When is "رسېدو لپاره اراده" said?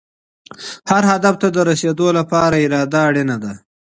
1.69-2.99